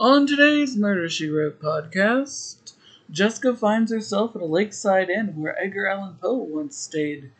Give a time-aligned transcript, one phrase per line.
[0.00, 2.72] On today's Murder She Wrote podcast,
[3.10, 7.30] Jessica finds herself at a lakeside inn where Edgar Allan Poe once stayed.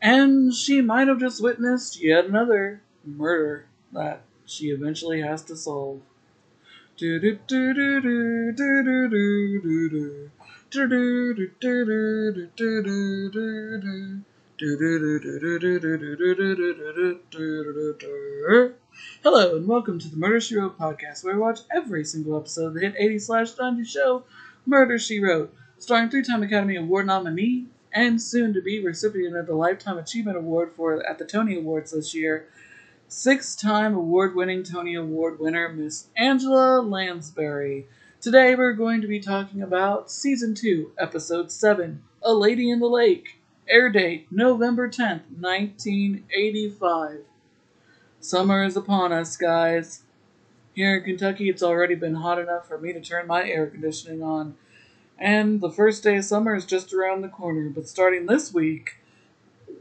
[0.00, 6.00] And she might have just witnessed yet another murder that she eventually has to solve.
[19.22, 22.66] Hello and welcome to the Murder She Wrote podcast, where we watch every single episode
[22.66, 24.24] of the hit 80 slash 90 show
[24.66, 30.36] Murder She Wrote, starring three-time Academy Award nominee and soon-to-be recipient of the Lifetime Achievement
[30.36, 32.48] Award for at the Tony Awards this year,
[33.06, 37.86] six-time award-winning Tony Award winner Miss Angela Lansbury.
[38.20, 42.88] Today we're going to be talking about season two, episode seven, A Lady in the
[42.88, 43.38] Lake.
[43.68, 47.27] Air date November 10th, 1985.
[48.20, 50.02] Summer is upon us, guys.
[50.74, 54.22] Here in Kentucky, it's already been hot enough for me to turn my air conditioning
[54.22, 54.56] on.
[55.18, 57.68] And the first day of summer is just around the corner.
[57.68, 58.96] But starting this week,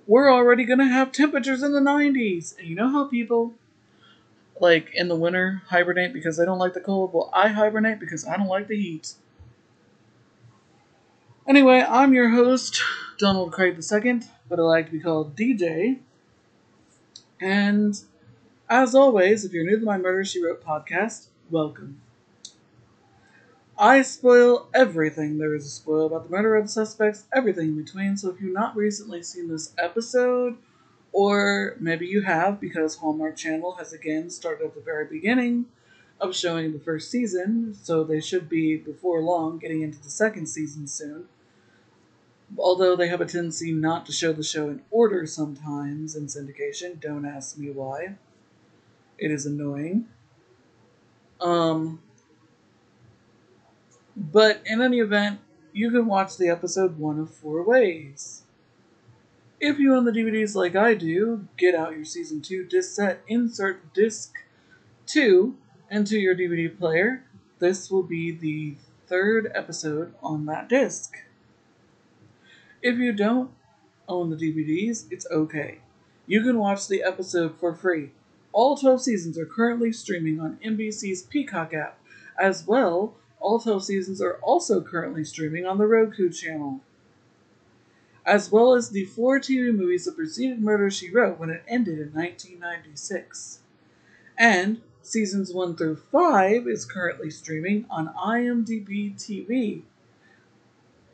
[0.05, 2.57] we're already going to have temperatures in the 90s.
[2.57, 3.53] And you know how people,
[4.59, 7.13] like in the winter, hibernate because they don't like the cold?
[7.13, 9.13] Well, I hibernate because I don't like the heat.
[11.47, 12.81] Anyway, I'm your host,
[13.17, 15.99] Donald Craig II, but I like to be called DJ.
[17.39, 17.99] And
[18.69, 22.01] as always, if you're new to my Murder She Wrote podcast, welcome.
[23.77, 27.77] I spoil everything there is to spoil about the murder of the suspects, everything in
[27.77, 28.17] between.
[28.17, 30.57] So if you've not recently seen this episode,
[31.13, 35.67] or maybe you have because Hallmark Channel has again started at the very beginning
[36.19, 40.47] of showing the first season, so they should be before long getting into the second
[40.47, 41.29] season soon.
[42.57, 46.99] Although they have a tendency not to show the show in order sometimes in syndication,
[46.99, 48.15] don't ask me why.
[49.17, 50.07] It is annoying.
[51.39, 52.01] Um,
[54.15, 55.39] but in any event,
[55.73, 58.43] you can watch the episode one of four ways.
[59.59, 63.21] If you own the DVDs like I do, get out your season 2 disc set,
[63.27, 64.33] insert disc
[65.07, 65.55] 2
[65.89, 67.23] into your DVD player.
[67.59, 68.75] This will be the
[69.07, 71.15] third episode on that disc.
[72.81, 73.51] If you don't
[74.07, 75.79] own the DVDs, it's okay.
[76.27, 78.11] You can watch the episode for free.
[78.57, 81.99] All 12 seasons are currently streaming on NBC's Peacock app.
[82.39, 86.81] As well, all 12 seasons are also currently streaming on the Roku channel.
[88.25, 91.99] As well as the four TV movies that preceded Murder She Wrote when it ended
[91.99, 93.59] in 1996.
[94.39, 99.83] And seasons 1 through 5 is currently streaming on IMDb TV,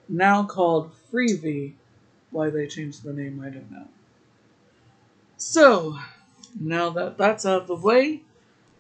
[0.08, 1.74] now called Freevee.
[2.32, 3.90] Why they changed the name, I don't know.
[5.36, 6.00] So,
[6.60, 8.22] now that that's out of the way,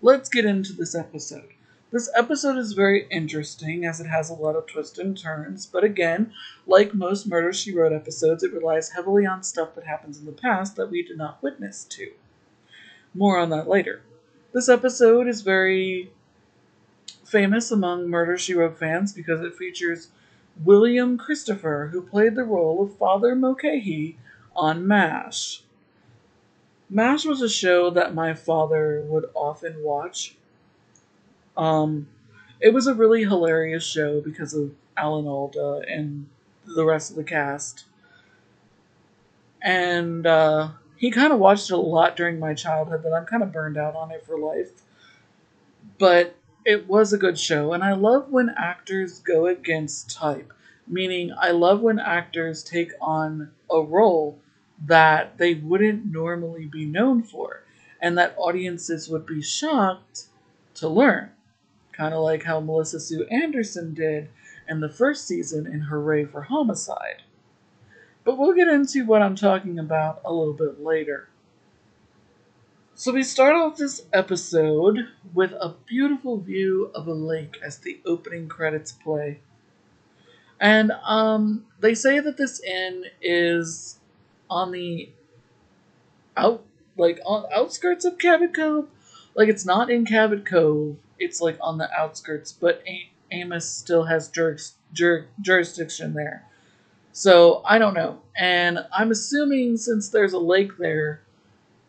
[0.01, 1.49] let's get into this episode.
[1.91, 5.83] This episode is very interesting as it has a lot of twists and turns, but
[5.83, 6.33] again,
[6.65, 10.31] like most Murder She Wrote episodes, it relies heavily on stuff that happens in the
[10.31, 12.11] past that we did not witness to.
[13.13, 14.01] More on that later.
[14.53, 16.11] This episode is very
[17.23, 20.09] famous among Murder She Wrote fans because it features
[20.63, 24.17] William Christopher, who played the role of Father Mulcahy
[24.55, 25.62] on MASH.
[26.93, 30.35] MASH was a show that my father would often watch
[31.57, 32.07] um,
[32.59, 36.27] it was a really hilarious show because of Alan Alda and
[36.65, 37.85] the rest of the cast.
[39.61, 43.43] And uh, he kind of watched it a lot during my childhood, but I'm kind
[43.43, 44.71] of burned out on it for life.
[45.97, 50.53] But it was a good show, and I love when actors go against type.
[50.87, 54.39] Meaning, I love when actors take on a role
[54.85, 57.63] that they wouldn't normally be known for,
[58.01, 60.25] and that audiences would be shocked
[60.75, 61.31] to learn
[61.93, 64.27] kind of like how Melissa Sue Anderson did
[64.67, 67.21] in the first season in Hooray for Homicide.
[68.23, 71.29] But we'll get into what I'm talking about a little bit later.
[72.95, 77.99] So we start off this episode with a beautiful view of a lake as the
[78.05, 79.39] opening credits play.
[80.59, 83.99] And um, they say that this inn is
[84.53, 85.09] on the
[86.37, 86.63] out
[86.95, 88.87] like on outskirts of Cabot Cove.
[89.35, 92.83] Like it's not in Cabot Cove, it's like on the outskirts, but
[93.31, 94.57] Amos still has jur-
[94.93, 96.45] jur- jurisdiction there.
[97.13, 98.21] So I don't know.
[98.37, 101.21] And I'm assuming since there's a lake there,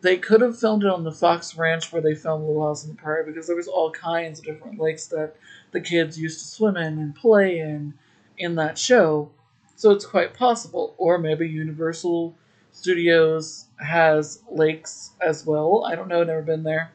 [0.01, 2.91] they could have filmed it on the Fox Ranch where they filmed Little House on
[2.91, 5.35] the Prairie because there was all kinds of different lakes that
[5.71, 7.93] the kids used to swim in and play in
[8.37, 9.31] in that show.
[9.75, 10.95] So it's quite possible.
[10.97, 12.35] Or maybe Universal
[12.75, 15.85] Studios has lakes as well.
[15.85, 16.91] I don't know, never been there.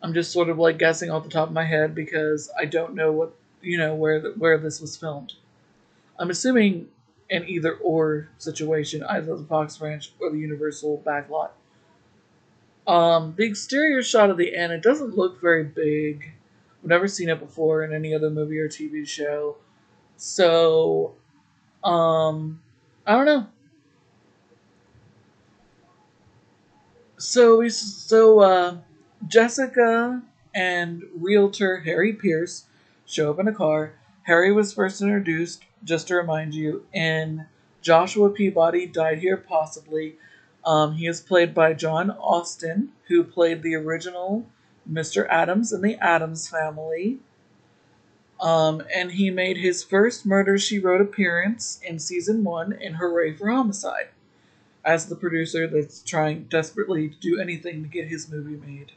[0.00, 2.94] I'm just sort of like guessing off the top of my head because I don't
[2.94, 5.34] know what you know where the, where this was filmed.
[6.20, 6.86] I'm assuming
[7.30, 11.50] an either or situation, either the Fox Ranch or the Universal backlot.
[12.86, 16.30] Um, the exterior shot of the inn, it doesn't look very big.
[16.80, 19.56] I've never seen it before in any other movie or TV show.
[20.16, 21.14] So,
[21.82, 22.60] um,
[23.04, 23.46] I don't know.
[27.18, 28.76] So we so uh,
[29.26, 30.22] Jessica
[30.54, 32.66] and realtor Harry Pierce
[33.06, 33.94] show up in a car.
[34.24, 37.46] Harry was first introduced, just to remind you, in
[37.80, 40.16] Joshua Peabody Died Here Possibly.
[40.64, 44.44] Um, he is played by John Astin, who played the original
[44.90, 45.26] Mr.
[45.30, 47.20] Addams in the Addams family.
[48.40, 53.34] Um, and he made his first Murder She Wrote appearance in season one in Hooray
[53.34, 54.08] for Homicide
[54.86, 58.92] as the producer that's trying desperately to do anything to get his movie made.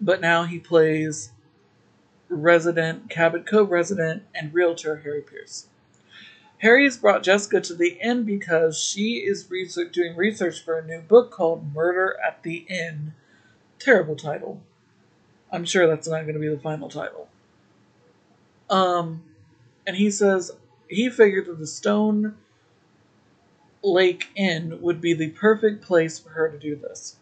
[0.00, 1.32] But now he plays
[2.28, 5.66] resident, Cabot Cove resident, and realtor Harry Pierce.
[6.58, 10.86] Harry has brought Jessica to the inn because she is research, doing research for a
[10.86, 13.14] new book called Murder at the Inn.
[13.78, 14.60] Terrible title.
[15.50, 17.28] I'm sure that's not going to be the final title.
[18.68, 19.22] Um,
[19.86, 20.52] and he says,
[20.90, 22.34] he figured that the Stone
[23.82, 27.16] Lake Inn would be the perfect place for her to do this.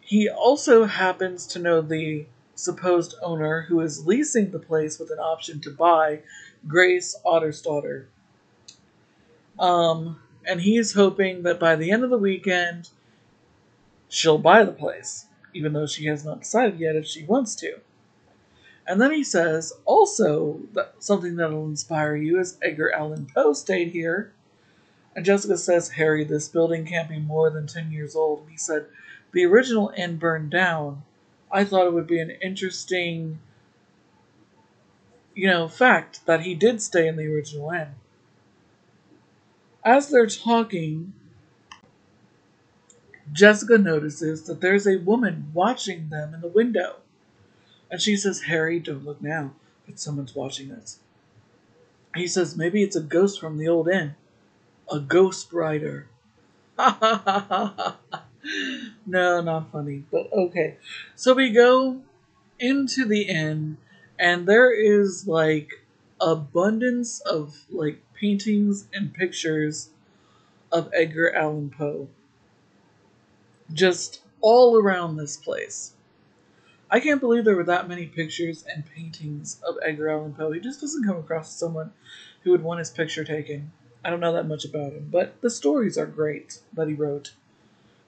[0.00, 5.18] He also happens to know the supposed owner who is leasing the place with an
[5.18, 6.20] option to buy,
[6.68, 8.06] Grace Ottersdottir.
[9.58, 12.90] Um, and he's hoping that by the end of the weekend,
[14.08, 17.80] she'll buy the place, even though she has not decided yet if she wants to.
[18.86, 23.90] And then he says, also, that something that'll inspire you is Edgar Allan Poe stayed
[23.90, 24.32] here.
[25.16, 28.42] And Jessica says, Harry, this building can't be more than 10 years old.
[28.42, 28.86] And he said,
[29.32, 31.02] the original inn burned down.
[31.50, 33.38] I thought it would be an interesting,
[35.34, 37.88] you know, fact that he did stay in the original inn.
[39.84, 41.12] As they're talking,
[43.32, 46.96] Jessica notices that there's a woman watching them in the window.
[47.90, 49.52] And she says, Harry, don't look now,
[49.86, 50.98] but someone's watching us.
[52.14, 54.14] He says, maybe it's a ghost from the old inn.
[54.90, 56.08] A ghost rider.
[56.78, 57.96] Ha ha ha ha.
[59.04, 60.76] No, not funny, but okay.
[61.14, 62.02] So we go
[62.58, 63.78] into the inn,
[64.18, 65.84] and there is like
[66.20, 69.90] abundance of like paintings and pictures
[70.70, 72.08] of Edgar Allan Poe.
[73.72, 75.92] Just all around this place.
[76.90, 80.52] I can't believe there were that many pictures and paintings of Edgar Allan Poe.
[80.52, 81.92] He just doesn't come across as someone
[82.42, 83.72] who would want his picture taken.
[84.04, 87.32] I don't know that much about him, but the stories are great that he wrote,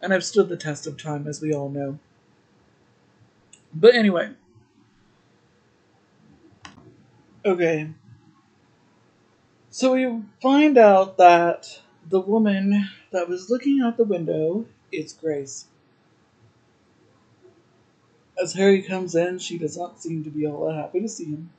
[0.01, 1.99] and have stood the test of time, as we all know.
[3.75, 4.31] But anyway,
[7.45, 7.91] okay.
[9.71, 15.68] So we find out that the woman that was looking out the window is Grace.
[18.41, 21.27] As Harry comes in, she does not seem to be all that happy to see
[21.27, 21.51] him.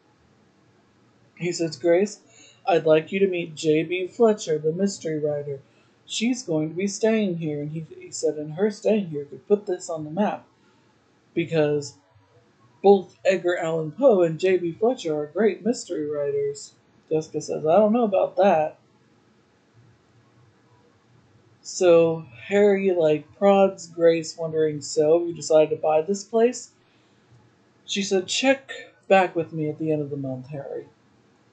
[1.38, 2.20] He says, Grace,
[2.68, 4.08] I'd like you to meet J.B.
[4.08, 5.60] Fletcher, the mystery writer.
[6.06, 9.48] She's going to be staying here, and he, he said, and her staying here could
[9.48, 10.46] put this on the map.
[11.34, 11.96] Because
[12.82, 14.74] both Edgar Allan Poe and J.B.
[14.74, 16.74] Fletcher are great mystery writers.
[17.10, 18.79] Jessica says, I don't know about that.
[21.72, 26.72] So Harry like prods Grace, wondering, so you decided to buy this place?
[27.86, 28.72] She said, check
[29.08, 30.88] back with me at the end of the month, Harry.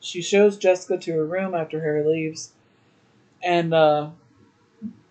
[0.00, 2.54] She shows Jessica to her room after Harry leaves,
[3.42, 4.10] and uh,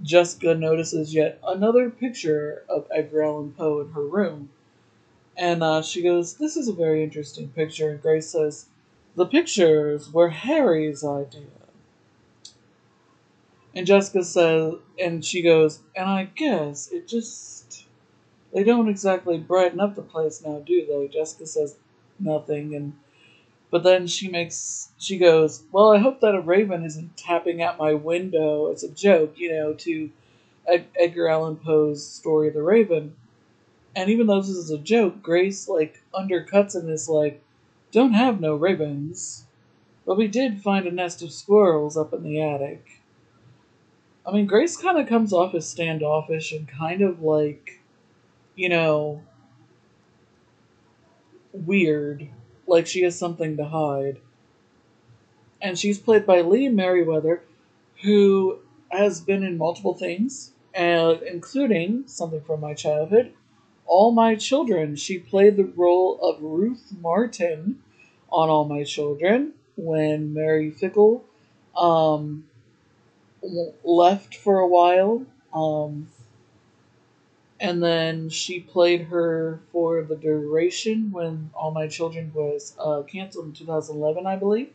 [0.01, 4.49] Jessica notices yet another picture of Edgar Allan Poe in her room.
[5.37, 7.91] And uh, she goes, This is a very interesting picture.
[7.91, 8.65] And Grace says,
[9.15, 11.64] The pictures were Harry's idea.
[13.75, 17.85] And Jessica says, and she goes, and I guess it just,
[18.53, 21.09] they don't exactly brighten up the place now, do they?
[21.09, 21.77] Jessica says
[22.19, 22.93] nothing, and,
[23.71, 27.77] but then she makes, she goes, well, I hope that a raven isn't tapping at
[27.79, 30.11] my window It's a joke, you know, to
[30.67, 33.15] Ed- Edgar Allan Poe's story, of The Raven.
[33.95, 37.43] And even though this is a joke, Grace, like, undercuts and is like,
[37.91, 39.45] don't have no ravens.
[40.05, 43.01] But we did find a nest of squirrels up in the attic.
[44.27, 47.79] I mean, Grace kind of comes off as standoffish and kind of like,
[48.55, 49.21] you know,
[51.53, 52.27] weird.
[52.67, 54.19] Like she has something to hide.
[55.61, 57.43] And she's played by Lee Meriwether,
[58.01, 63.31] who has been in multiple things and including something from my childhood,
[63.85, 64.95] All My Children.
[64.95, 67.81] She played the role of Ruth Martin
[68.29, 71.21] on All My Children when Mary Fickett
[71.77, 72.45] um,
[73.83, 75.25] left for a while.
[75.53, 76.07] Um,
[77.59, 83.45] and then she played her for the duration when All My Children was uh, canceled
[83.45, 84.71] in 2011, I believe.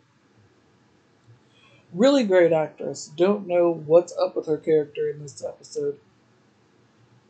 [1.93, 3.11] Really great actress.
[3.17, 5.99] Don't know what's up with her character in this episode.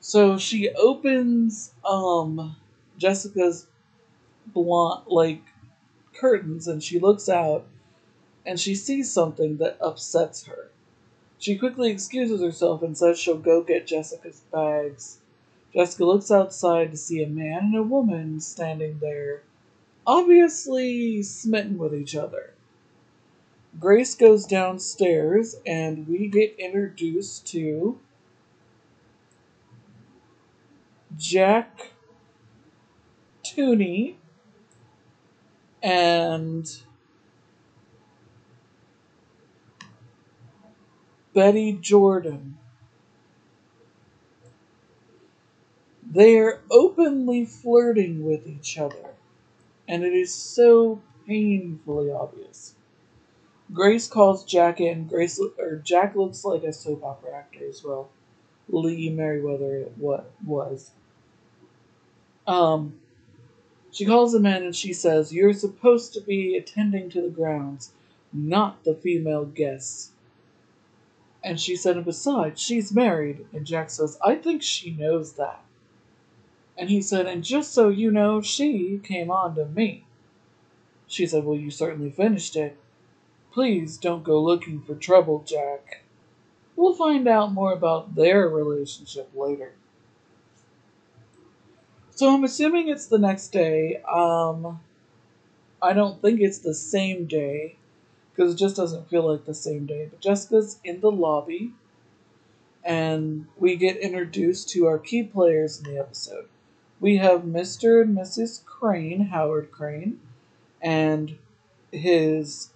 [0.00, 2.56] So she opens um,
[2.97, 3.66] Jessica's
[4.47, 5.42] blonde like
[6.14, 7.66] curtains and she looks out
[8.47, 10.70] and she sees something that upsets her.
[11.40, 15.18] She quickly excuses herself and says she'll go get Jessica's bags.
[15.75, 19.42] Jessica looks outside to see a man and a woman standing there,
[20.06, 22.52] obviously smitten with each other.
[23.78, 27.99] Grace goes downstairs and we get introduced to
[31.16, 31.92] Jack
[33.42, 34.16] Tooney
[35.82, 36.82] and
[41.40, 42.59] Betty Jordan.
[46.06, 49.14] They are openly flirting with each other,
[49.88, 52.75] and it is so painfully obvious.
[53.73, 55.06] Grace calls Jack in.
[55.06, 58.11] Grace or Jack looks like a soap opera actor as well.
[58.68, 60.90] Lee Meriwether it what was.
[62.47, 63.00] Um,
[63.90, 67.92] she calls him in and she says, "You're supposed to be attending to the grounds,
[68.30, 70.12] not the female guests."
[71.42, 73.47] And she said, and besides, she's married.
[73.52, 75.62] And Jack says, I think she knows that.
[76.76, 80.04] And he said, And just so you know, she came on to me.
[81.06, 82.78] She said, Well, you certainly finished it.
[83.52, 86.02] Please don't go looking for trouble, Jack.
[86.76, 89.75] We'll find out more about their relationship later.
[92.12, 94.00] So I'm assuming it's the next day.
[94.11, 94.80] Um,
[95.82, 97.76] I don't think it's the same day
[98.35, 100.07] because it just doesn't feel like the same day.
[100.11, 101.73] But Jessica's in the lobby,
[102.85, 106.49] and we get introduced to our key players in the episode.
[106.99, 108.03] We have Mr.
[108.03, 108.65] and Mrs.
[108.65, 110.21] Crane, Howard Crane,
[110.83, 111.37] and
[111.93, 112.71] his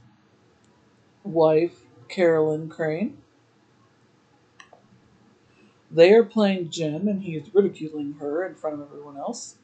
[1.23, 3.19] wife, Carolyn Crane.
[5.91, 9.57] They are playing Jim, and he is ridiculing her in front of everyone else.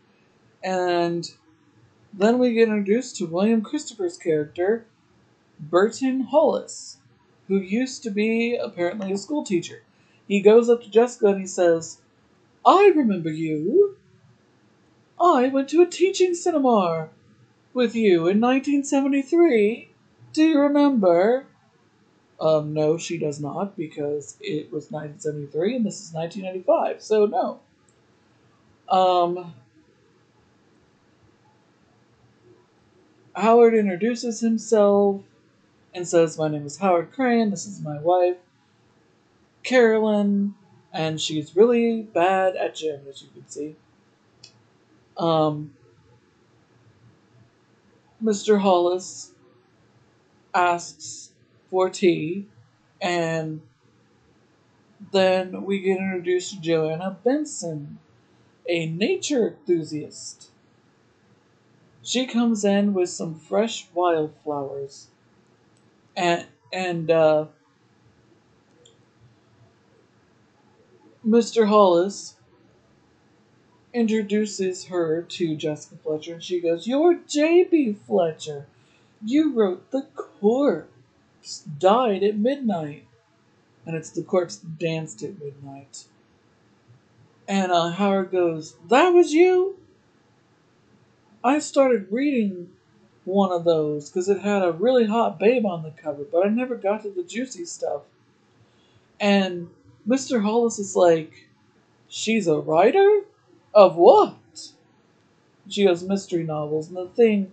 [0.63, 1.29] And
[2.13, 4.87] then we get introduced to William Christopher's character,
[5.61, 6.99] Burton Hollis,
[7.49, 9.83] who used to be apparently a school teacher.
[10.27, 11.99] He goes up to Jessica and he says,
[12.65, 13.97] I remember you.
[15.21, 17.11] I went to a teaching seminar
[17.75, 19.89] with you in 1973.
[20.33, 21.47] Do you remember?
[22.41, 27.61] Um, no, she does not, because it was 1973 and this is 1995, so no.
[28.89, 29.55] Um,
[33.35, 35.23] Howard introduces himself
[35.95, 38.37] and says, My name is Howard Crane, this is my wife,
[39.63, 40.55] Carolyn,
[40.93, 43.77] and she's really bad at gym, as you can see.
[45.17, 45.75] Um,
[48.23, 48.61] Mr.
[48.61, 49.33] Hollis
[50.55, 51.31] asks
[51.71, 52.47] for tea,
[53.01, 53.61] and
[55.13, 57.99] then we get introduced to Joanna Benson,
[58.69, 60.51] a nature enthusiast.
[62.03, 65.09] She comes in with some fresh wildflowers
[66.21, 67.47] and and uh,
[71.27, 71.67] Mr.
[71.67, 72.37] Hollis
[73.93, 77.95] introduces her to Jessica Fletcher, and she goes, "You're J.B.
[78.07, 78.67] Fletcher.
[79.25, 83.07] You wrote the corpse died at midnight."
[83.87, 86.05] And it's the corpse danced at midnight.
[87.49, 89.79] And uh, Howard goes, "That was you."
[91.43, 92.69] I started reading
[93.31, 96.51] one of those because it had a really hot babe on the cover, but I
[96.51, 98.03] never got to the juicy stuff.
[99.19, 99.71] And
[100.07, 100.43] Mr.
[100.43, 101.49] Hollis is like,
[102.09, 103.23] She's a writer?
[103.73, 104.73] Of what?
[105.69, 107.53] She has mystery novels, and the thing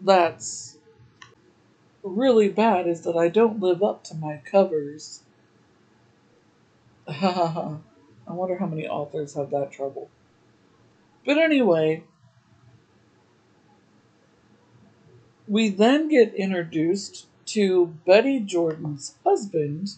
[0.00, 0.78] that's
[2.02, 5.22] really bad is that I don't live up to my covers.
[7.06, 7.78] I
[8.26, 10.08] wonder how many authors have that trouble.
[11.26, 12.04] But anyway,
[15.46, 19.90] we then get introduced to Betty Jordan's husband,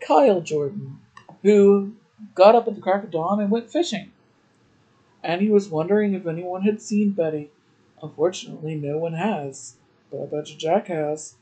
[0.00, 1.00] Kyle Jordan,
[1.42, 1.94] who
[2.34, 4.12] got up at the crack of dawn and went fishing.
[5.22, 7.50] And he was wondering if anyone had seen Betty.
[8.02, 9.76] Unfortunately, no one has,
[10.10, 11.34] but I bet you Jack has.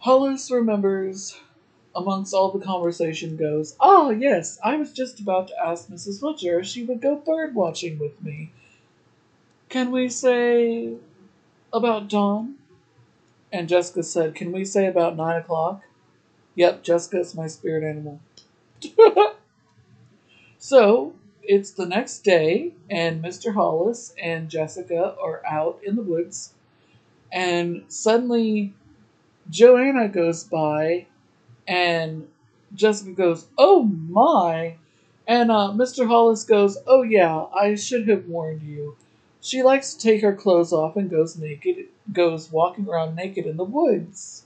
[0.00, 1.40] Hollis remembers
[1.94, 6.20] amongst all the conversation goes, Ah, yes, I was just about to ask Mrs.
[6.20, 8.52] Fletcher if she would go bird watching with me.
[9.68, 10.94] Can we say
[11.72, 12.56] about dawn?
[13.52, 15.82] And Jessica said, Can we say about nine o'clock?
[16.54, 18.20] Yep, Jessica's my spirit animal.
[20.58, 23.54] so it's the next day, and Mr.
[23.54, 26.54] Hollis and Jessica are out in the woods,
[27.32, 28.74] and suddenly
[29.50, 31.06] Joanna goes by,
[31.66, 32.28] and
[32.74, 34.76] Jessica goes, Oh my!
[35.26, 36.06] And uh, Mr.
[36.06, 38.96] Hollis goes, Oh yeah, I should have warned you.
[39.46, 43.56] She likes to take her clothes off and goes naked, goes walking around naked in
[43.56, 44.44] the woods.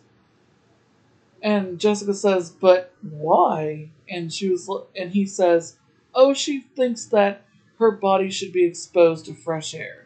[1.40, 5.78] And Jessica says, "But why?" And she was, and he says,
[6.14, 7.45] "Oh, she thinks that
[7.78, 10.04] her body should be exposed to fresh air."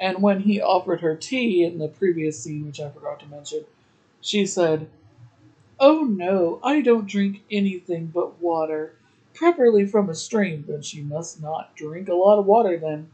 [0.00, 3.66] And when he offered her tea in the previous scene, which I forgot to mention,
[4.22, 4.88] she said,
[5.78, 8.94] "Oh no, I don't drink anything but water,
[9.34, 13.10] preferably from a stream." But she must not drink a lot of water then,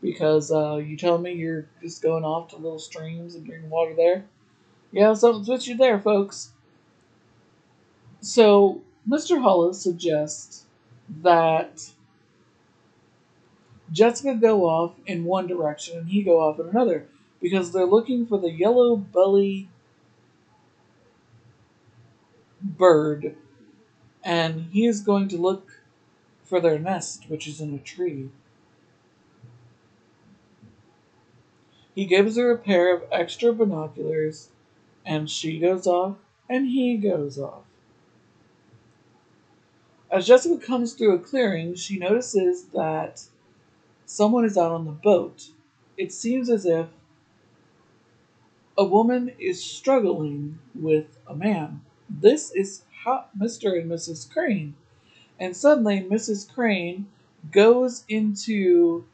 [0.00, 3.94] because uh, you tell me you're just going off to little streams and drinking water
[3.94, 4.24] there.
[4.92, 6.52] Yeah, something's with you there, folks.
[8.20, 9.40] So, Mr.
[9.40, 10.66] Hollis suggests
[11.22, 11.90] that
[13.92, 17.06] Jessica go off in one direction and he go off in another
[17.40, 19.68] because they're looking for the yellow belly
[22.62, 23.36] bird
[24.22, 25.82] and he is going to look
[26.44, 28.28] for their nest, which is in a tree.
[31.94, 34.50] He gives her a pair of extra binoculars
[35.04, 36.16] and she goes off,
[36.48, 37.62] and he goes off.
[40.10, 43.24] As Jessica comes through a clearing, she notices that
[44.04, 45.50] someone is out on the boat.
[45.96, 46.88] It seems as if
[48.76, 51.82] a woman is struggling with a man.
[52.08, 53.80] This is Mr.
[53.80, 54.30] and Mrs.
[54.30, 54.74] Crane.
[55.38, 56.52] And suddenly, Mrs.
[56.52, 57.06] Crane
[57.50, 59.04] goes into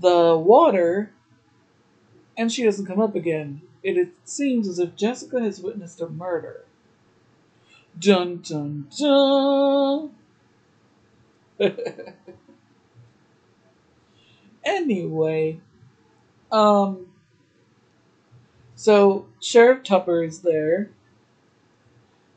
[0.00, 1.12] the water
[2.36, 6.64] and she doesn't come up again it seems as if Jessica has witnessed a murder.
[7.98, 10.14] Dun dun dun!
[14.64, 15.60] anyway,
[16.50, 17.08] um,
[18.74, 20.90] so Sheriff Tupper is there,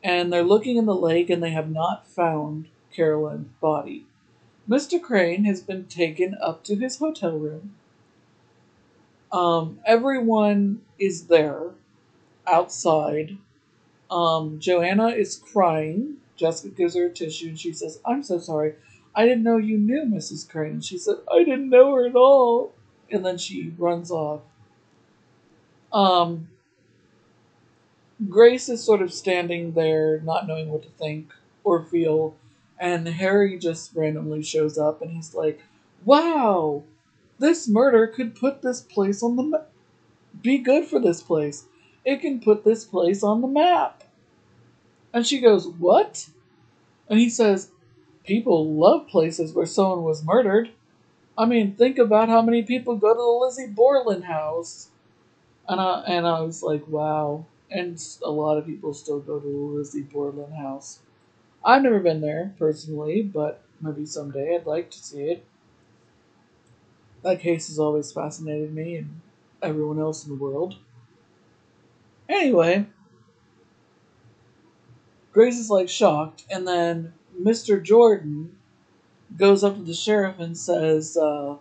[0.04, 4.06] and they're looking in the lake, and they have not found Carolyn's body.
[4.68, 5.02] Mr.
[5.02, 7.76] Crane has been taken up to his hotel room
[9.36, 11.72] um, everyone is there
[12.48, 13.38] outside.
[14.10, 16.18] Um, Joanna is crying.
[16.38, 18.76] Jessica gives her a tissue and she says, I'm so sorry.
[19.14, 20.48] I didn't know you knew Mrs.
[20.50, 20.72] Crane.
[20.74, 22.74] And she said, I didn't know her at all.
[23.12, 24.42] And then she runs off.
[25.92, 26.48] Um,
[28.30, 31.34] Grace is sort of standing there, not knowing what to think
[31.66, 32.36] or feel.
[32.80, 35.62] And Harry just randomly shows up and he's like,
[36.06, 36.84] Wow,
[37.40, 39.66] this murder could put this place on the ma-
[40.42, 41.66] be good for this place.
[42.04, 44.04] It can put this place on the map.
[45.14, 46.30] And she goes, What?
[47.10, 47.72] And he says,
[48.26, 50.72] People love places where someone was murdered.
[51.38, 54.90] I mean, think about how many people go to the Lizzie Borden house.
[55.68, 57.46] And I, and I was like, wow.
[57.70, 61.00] And a lot of people still go to the Lizzie Borden house.
[61.64, 65.46] I've never been there personally, but maybe someday I'd like to see it.
[67.26, 69.22] That case has always fascinated me and
[69.62, 70.78] everyone else in the world.
[72.30, 72.86] Anyway,
[75.34, 77.80] Grace is like shocked, and then Mr.
[77.80, 78.58] Jordan
[79.38, 81.58] goes up to the sheriff and says, uh,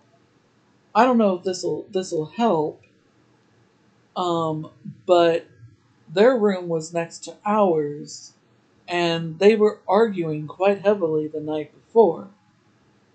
[0.95, 2.83] "I don't know if this will this will help,
[4.17, 4.71] um,
[5.07, 5.47] but
[6.13, 8.35] their room was next to ours,
[8.89, 12.31] and they were arguing quite heavily the night before.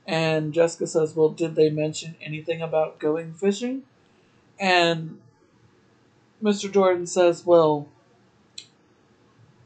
[0.09, 3.83] And Jessica says, Well, did they mention anything about going fishing?
[4.59, 5.19] And
[6.41, 6.71] Mr.
[6.71, 7.87] Jordan says, Well,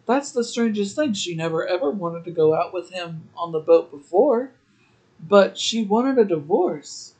[0.06, 1.14] that's the strangest thing.
[1.14, 4.52] She never ever wanted to go out with him on the boat before,
[5.18, 7.14] but she wanted a divorce.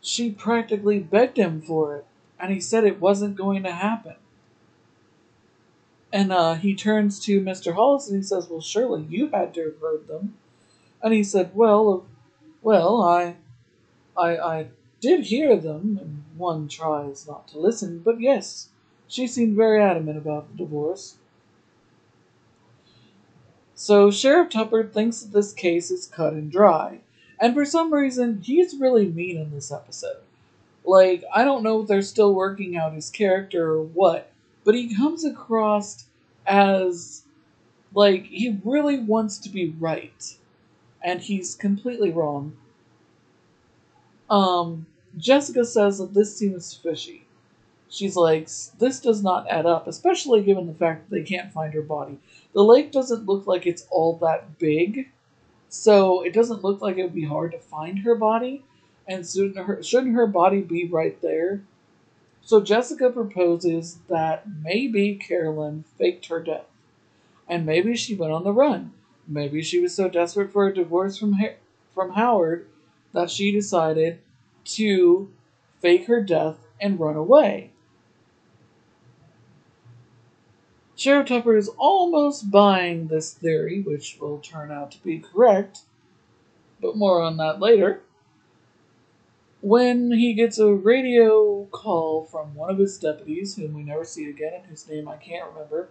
[0.00, 2.06] She practically begged him for it,
[2.38, 4.14] and he said it wasn't going to happen.
[6.12, 7.74] And uh, he turns to Mr.
[7.74, 10.34] Hollis and he says, Well, surely you had to have heard them.
[11.02, 12.06] And he said, Well,
[12.62, 13.36] well, I,
[14.16, 14.66] I, I
[15.00, 18.70] did hear them, and one tries not to listen, but yes,
[19.08, 21.16] she seemed very adamant about the divorce.
[23.74, 27.00] So Sheriff Tupper thinks that this case is cut and dry,
[27.38, 30.22] and for some reason, he's really mean in this episode.
[30.84, 34.32] Like, I don't know if they're still working out his character or what,
[34.64, 36.06] but he comes across
[36.46, 37.24] as
[37.94, 40.36] Like, he really wants to be right,
[41.04, 42.56] and he's completely wrong.
[44.30, 44.86] Um,
[45.18, 47.26] Jessica says that this seems fishy.
[47.90, 51.74] She's like, this does not add up, especially given the fact that they can't find
[51.74, 52.18] her body.
[52.54, 55.10] The lake doesn't look like it's all that big,
[55.68, 58.64] so it doesn't look like it would be hard to find her body.
[59.06, 61.62] And shouldn't her, shouldn't her body be right there?
[62.40, 66.66] So Jessica proposes that maybe Carolyn faked her death.
[67.48, 68.92] And maybe she went on the run.
[69.26, 71.38] Maybe she was so desperate for a divorce from,
[71.94, 72.66] from Howard
[73.12, 74.20] that she decided
[74.64, 75.30] to
[75.80, 77.70] fake her death and run away.
[80.96, 85.80] Sheriff Tupper is almost buying this theory, which will turn out to be correct,
[86.80, 88.02] but more on that later.
[89.60, 94.28] When he gets a radio call from one of his deputies, whom we never see
[94.28, 95.88] again and whose name I can't remember,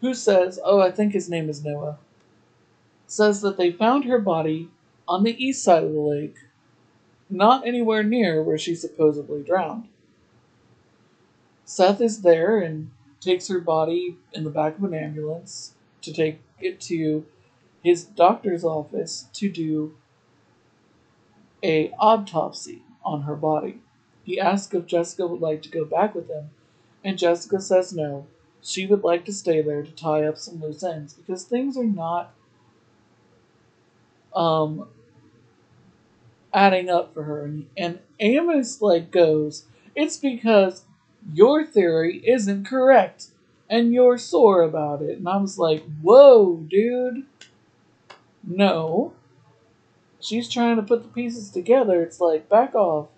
[0.00, 1.98] who says, oh, I think his name is Noah,
[3.06, 4.68] says that they found her body
[5.06, 6.36] on the east side of the lake,
[7.30, 9.88] not anywhere near where she supposedly drowned.
[11.64, 16.40] Seth is there and takes her body in the back of an ambulance to take
[16.60, 17.26] it to
[17.82, 19.94] his doctor's office to do
[21.62, 23.80] a autopsy on her body.
[24.24, 26.50] He asks if Jessica would like to go back with him,
[27.04, 28.26] and Jessica says no.
[28.68, 31.84] She would like to stay there to tie up some loose ends because things are
[31.84, 32.34] not
[34.34, 34.88] um
[36.52, 37.44] adding up for her.
[37.44, 40.84] And, and Amos like goes, it's because
[41.32, 43.28] your theory isn't correct
[43.68, 45.18] and you're sore about it.
[45.18, 47.26] And I was like, whoa, dude.
[48.42, 49.12] No.
[50.20, 52.02] She's trying to put the pieces together.
[52.02, 53.08] It's like, back off.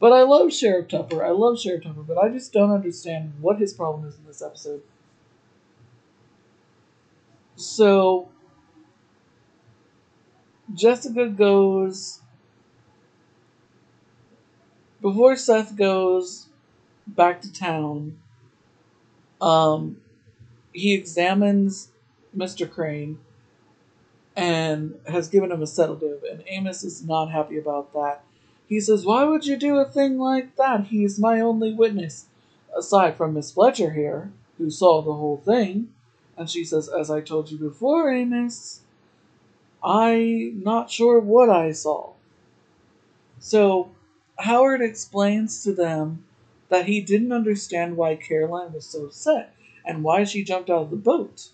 [0.00, 1.22] But I love Sheriff Tupper.
[1.22, 4.40] I love Sheriff Tupper, but I just don't understand what his problem is in this
[4.40, 4.80] episode.
[7.54, 8.30] So,
[10.74, 12.20] Jessica goes.
[15.02, 16.48] Before Seth goes
[17.06, 18.18] back to town,
[19.40, 20.00] um,
[20.72, 21.88] he examines
[22.36, 22.70] Mr.
[22.70, 23.18] Crane
[24.36, 28.22] and has given him a sedative, and Amos is not happy about that.
[28.70, 30.86] He says, Why would you do a thing like that?
[30.86, 32.26] He's my only witness,
[32.74, 35.92] aside from Miss Fletcher here, who saw the whole thing.
[36.36, 38.82] And she says, As I told you before, Amos,
[39.82, 42.12] I'm not sure what I saw.
[43.40, 43.90] So
[44.38, 46.24] Howard explains to them
[46.68, 49.52] that he didn't understand why Caroline was so upset
[49.84, 51.48] and why she jumped out of the boat.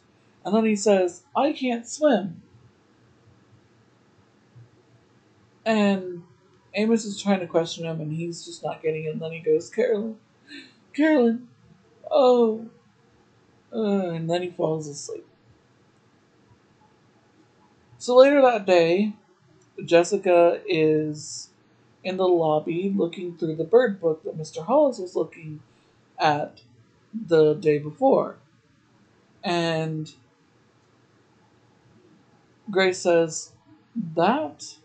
[0.44, 2.42] And then he says, I can't swim.
[5.64, 6.22] And
[6.76, 9.14] Amos is trying to question him and he's just not getting it.
[9.14, 10.16] And then he goes, Carolyn,
[10.92, 11.48] Carolyn,
[12.10, 12.68] oh.
[13.72, 15.26] Uh, and then he falls asleep.
[17.98, 19.14] So later that day,
[19.84, 21.48] Jessica is
[22.04, 24.64] in the lobby looking through the bird book that Mr.
[24.64, 25.60] Hollis was looking
[26.18, 26.60] at
[27.12, 28.36] the day before.
[29.42, 30.12] And
[32.70, 33.52] Grace says,
[34.14, 34.76] That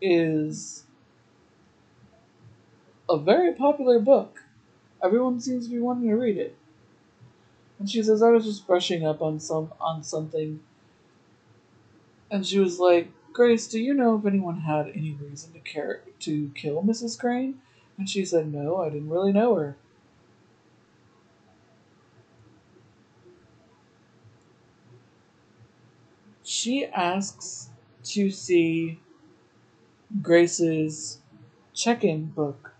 [0.00, 0.83] is
[3.14, 4.42] a very popular book.
[5.02, 6.56] Everyone seems to be wanting to read it.
[7.78, 10.60] And she says, I was just brushing up on some on something.
[12.30, 16.02] And she was like, Grace, do you know if anyone had any reason to care
[16.20, 17.18] to kill Mrs.
[17.18, 17.60] Crane?
[17.98, 19.76] And she said, No, I didn't really know her.
[26.42, 27.70] She asks
[28.04, 28.98] to see
[30.20, 31.18] Grace's
[31.72, 32.73] check in book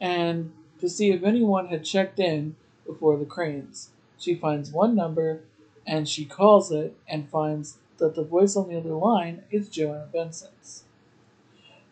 [0.00, 2.56] and to see if anyone had checked in
[2.86, 3.90] before the cranes.
[4.18, 5.40] She finds one number
[5.86, 10.08] and she calls it and finds that the voice on the other line is Joanna
[10.12, 10.84] Benson's.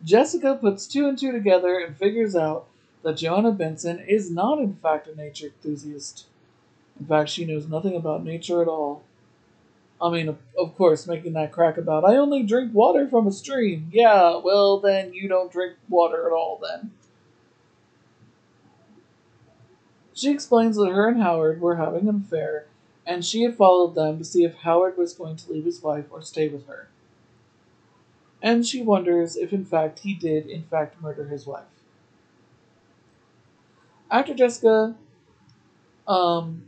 [0.04, 2.66] Jessica puts two and two together and figures out
[3.02, 6.26] that Joanna Benson is not, in fact, a nature enthusiast.
[6.98, 9.02] In fact, she knows nothing about nature at all.
[10.00, 13.88] I mean, of, course, making that crack about, I only drink water from a stream.
[13.92, 16.90] Yeah, well, then you don't drink water at all, then.
[20.16, 22.66] She explains that her and Howard were having an affair
[23.06, 26.06] and she had followed them to see if Howard was going to leave his wife
[26.10, 26.88] or stay with her.
[28.42, 31.64] And she wonders if, in fact, he did, in fact, murder his wife.
[34.10, 34.96] After Jessica
[36.08, 36.62] um,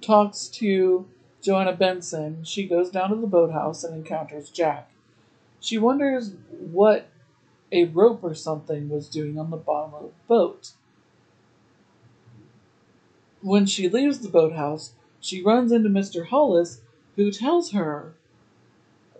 [0.00, 1.06] talks to
[1.40, 4.90] Joanna Benson, she goes down to the boathouse and encounters Jack.
[5.60, 7.08] She wonders what
[7.70, 10.72] a rope or something was doing on the bottom of the boat
[13.42, 16.26] when she leaves the boathouse, she runs into Mr.
[16.26, 16.80] Hollis,
[17.16, 18.14] who tells her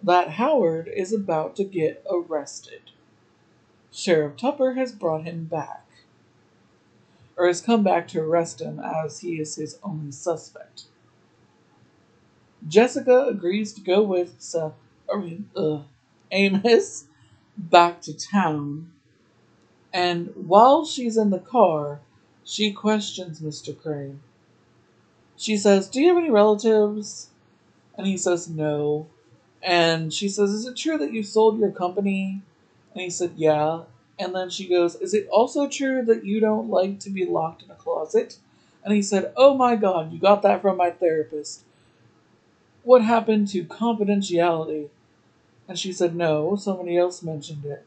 [0.02, 2.82] that Howard is about to get arrested.
[3.92, 5.86] Sheriff Tupper has brought him back,
[7.36, 10.84] or has come back to arrest him as he is his only suspect.
[12.66, 14.74] Jessica agrees to go with Seth,
[15.12, 15.80] I mean, uh,
[16.30, 17.06] Amos
[17.56, 18.92] back to town,
[19.92, 22.00] and while she's in the car,
[22.44, 23.78] she questions Mr.
[23.80, 24.20] Crane.
[25.36, 27.30] She says, Do you have any relatives?
[27.96, 29.06] And he says, No.
[29.62, 32.42] And she says, Is it true that you sold your company?
[32.94, 33.82] And he said, Yeah.
[34.18, 37.62] And then she goes, Is it also true that you don't like to be locked
[37.62, 38.38] in a closet?
[38.84, 41.64] And he said, Oh my God, you got that from my therapist.
[42.82, 44.88] What happened to confidentiality?
[45.68, 47.86] And she said, No, somebody else mentioned it.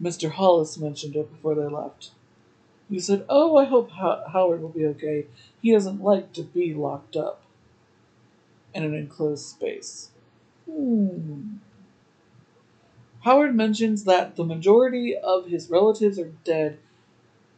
[0.00, 0.30] Mr.
[0.30, 2.12] Hollis mentioned it before they left.
[2.90, 5.26] He said, Oh, I hope Howard will be okay.
[5.60, 7.42] He doesn't like to be locked up
[8.74, 10.10] in an enclosed space.
[10.70, 11.56] Hmm.
[13.20, 16.78] Howard mentions that the majority of his relatives are dead,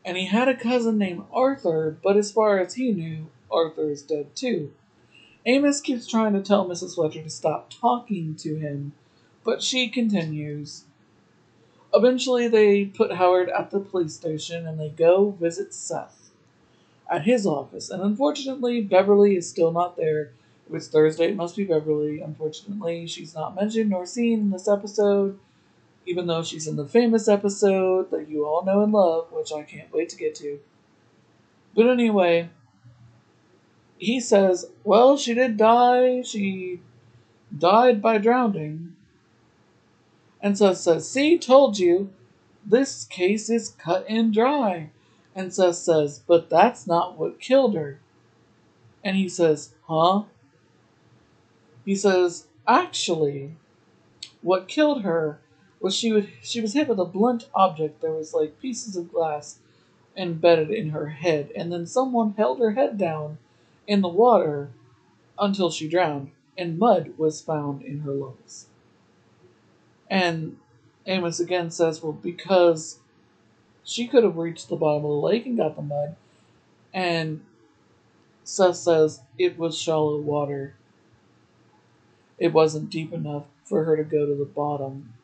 [0.04, 4.02] and he had a cousin named Arthur, but as far as he knew, Arthur is
[4.02, 4.72] dead too.
[5.46, 6.94] Amos keeps trying to tell Mrs.
[6.94, 8.92] Fletcher to stop talking to him,
[9.44, 10.84] but she continues.
[11.92, 16.30] Eventually, they put Howard at the police station and they go visit Seth
[17.10, 17.90] at his office.
[17.90, 20.30] And unfortunately, Beverly is still not there.
[20.68, 22.20] If it's Thursday, it must be Beverly.
[22.20, 25.38] Unfortunately, she's not mentioned nor seen in this episode,
[26.06, 29.62] even though she's in the famous episode that you all know and love, which I
[29.62, 30.60] can't wait to get to.
[31.74, 32.50] But anyway,
[33.98, 36.22] he says, Well, she did die.
[36.22, 36.80] She
[37.56, 38.89] died by drowning.
[40.42, 42.10] And Seth says, See, told you,
[42.64, 44.90] this case is cut and dry.
[45.34, 48.00] And Seth says, But that's not what killed her.
[49.04, 50.24] And he says, Huh?
[51.84, 53.56] He says, Actually,
[54.42, 55.40] what killed her
[55.80, 58.00] was she would she was hit with a blunt object.
[58.00, 59.58] There was like pieces of glass
[60.16, 63.38] embedded in her head, and then someone held her head down
[63.86, 64.70] in the water
[65.38, 68.66] until she drowned, and mud was found in her lungs.
[70.10, 70.58] And
[71.06, 72.98] Amos again says, well, because
[73.84, 76.16] she could have reached the bottom of the lake and got the mud.
[76.92, 77.42] And
[78.42, 80.74] Seth says it was shallow water.
[82.38, 85.14] It wasn't deep enough for her to go to the bottom.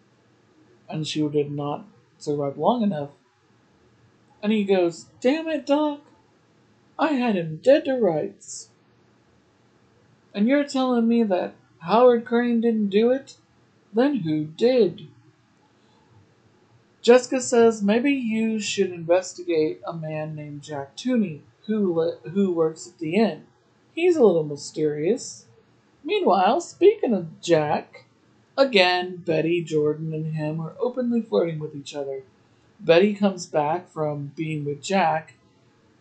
[0.88, 1.84] And she did not
[2.18, 3.10] survive long enough.
[4.42, 6.00] And he goes, Damn it, Doc.
[6.98, 8.70] I had him dead to rights.
[10.32, 13.36] And you're telling me that Howard Crane didn't do it?
[13.96, 15.08] Then who did?
[17.00, 22.86] Jessica says maybe you should investigate a man named Jack Tooney who li- who works
[22.86, 23.46] at the inn.
[23.94, 25.46] He's a little mysterious.
[26.04, 28.04] Meanwhile, speaking of Jack,
[28.58, 32.22] again Betty, Jordan, and him are openly flirting with each other.
[32.78, 35.36] Betty comes back from being with Jack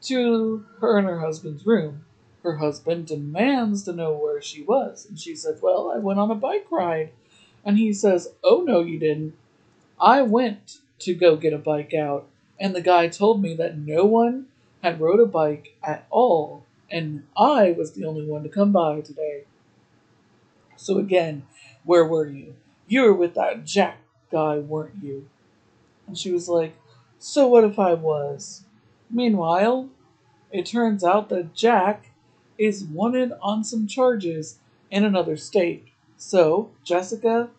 [0.01, 2.03] to her and her husband's room.
[2.43, 6.29] Her husband demands to know where she was, and she said, Well, I went on
[6.29, 7.12] a bike ride.
[7.65, 9.34] And he says, Oh, no, you didn't.
[9.99, 12.28] I went to go get a bike out,
[12.60, 14.47] and the guy told me that no one
[14.84, 19.01] had rode a bike at all, and I was the only one to come by
[19.01, 19.45] today.
[20.75, 21.47] So again,
[21.84, 22.56] where were you?
[22.88, 23.97] You were with that Jack
[24.32, 25.28] guy, weren't you?
[26.08, 26.75] And she was like,
[27.17, 28.63] So what if I was?
[29.10, 29.89] Meanwhile,
[30.51, 32.12] it turns out that Jack
[32.58, 34.60] is wanted on some charges
[34.91, 35.88] in another state.
[36.17, 37.49] So Jessica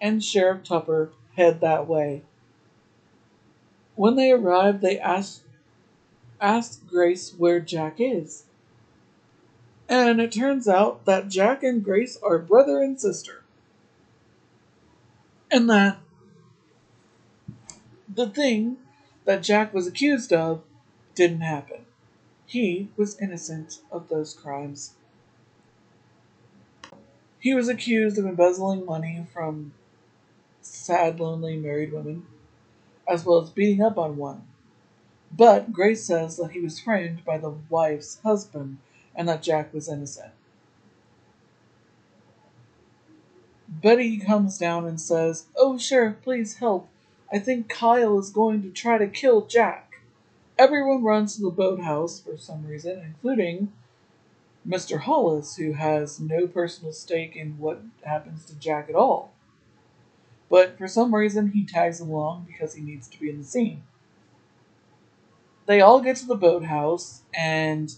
[0.00, 2.22] and Sheriff Tupper head that way.
[3.96, 5.42] When they arrive, they ask
[6.40, 8.44] ask Grace where Jack is.
[9.88, 13.44] And it turns out that Jack and Grace are brother and sister.
[15.50, 15.98] And that
[18.12, 18.78] the thing
[19.24, 20.62] that Jack was accused of
[21.14, 21.84] didn't happen.
[22.46, 24.94] He was innocent of those crimes.
[27.44, 29.74] He was accused of embezzling money from
[30.62, 32.24] sad, lonely married women,
[33.06, 34.44] as well as beating up on one.
[35.30, 38.78] But Grace says that he was framed by the wife's husband
[39.14, 40.32] and that Jack was innocent.
[43.68, 46.88] Betty comes down and says, Oh, Sheriff, please help.
[47.30, 50.00] I think Kyle is going to try to kill Jack.
[50.56, 53.70] Everyone runs to the boathouse for some reason, including
[54.66, 55.00] Mr.
[55.00, 59.32] Hollis, who has no personal stake in what happens to Jack at all.
[60.48, 63.82] But for some reason, he tags along because he needs to be in the scene.
[65.66, 67.94] They all get to the boathouse, and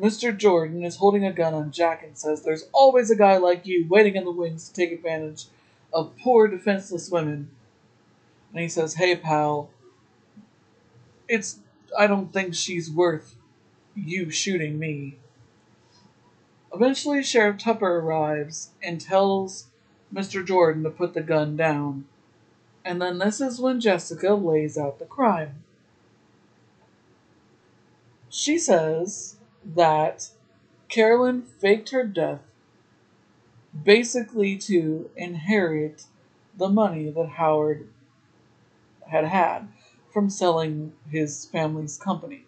[0.00, 0.36] Mr.
[0.36, 3.86] Jordan is holding a gun on Jack and says, There's always a guy like you
[3.88, 5.46] waiting in the wings to take advantage
[5.92, 7.50] of poor defenseless women.
[8.52, 9.70] And he says, Hey, pal,
[11.28, 11.58] it's.
[11.98, 13.34] I don't think she's worth
[13.94, 15.16] you shooting me.
[16.72, 19.66] Eventually, Sheriff Tupper arrives and tells
[20.12, 20.44] Mr.
[20.44, 22.06] Jordan to put the gun down.
[22.84, 25.62] And then this is when Jessica lays out the crime.
[28.28, 30.30] She says that
[30.88, 32.40] Carolyn faked her death
[33.84, 36.04] basically to inherit
[36.56, 37.88] the money that Howard
[39.08, 39.68] had had
[40.12, 42.44] from selling his family's company.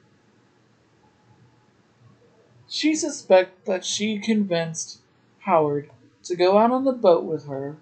[2.72, 5.00] She suspects that she convinced
[5.40, 5.90] Howard
[6.22, 7.76] to go out on the boat with her,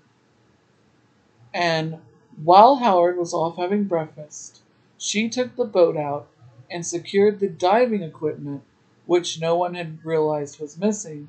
[1.52, 1.98] and
[2.42, 4.62] while Howard was off having breakfast,
[4.96, 6.28] she took the boat out
[6.70, 8.62] and secured the diving equipment,
[9.04, 11.28] which no one had realized was missing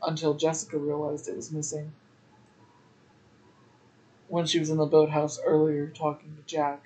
[0.00, 1.90] until Jessica realized it was missing
[4.28, 6.84] when she was in the boathouse earlier talking to Jack.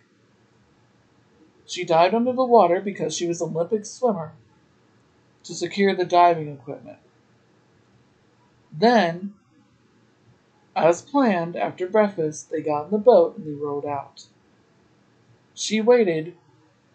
[1.67, 4.33] She dived under the water because she was an Olympic swimmer
[5.49, 6.99] to secure the diving equipment.
[8.73, 9.35] Then,
[10.77, 14.27] as planned, after breakfast, they got in the boat and they rowed out.
[15.55, 16.37] She waited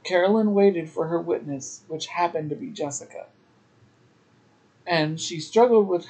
[0.03, 3.25] Carolyn waited for her witness, which happened to be Jessica.
[4.85, 6.05] And she struggled with,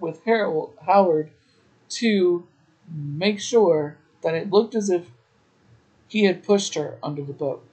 [0.00, 1.30] with Harold, Howard
[1.90, 2.46] to
[2.92, 5.10] make sure that it looked as if
[6.08, 7.64] he had pushed her under the boat.